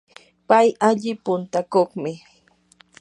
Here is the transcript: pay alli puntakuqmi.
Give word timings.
pay 0.47 0.67
alli 0.87 1.11
puntakuqmi. 1.23 2.11